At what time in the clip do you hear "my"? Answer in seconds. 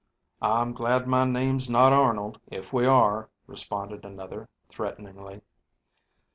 1.05-1.25